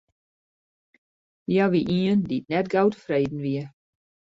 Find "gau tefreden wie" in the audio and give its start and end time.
2.73-3.63